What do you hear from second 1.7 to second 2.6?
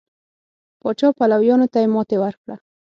ته یې ماتې ورکړه.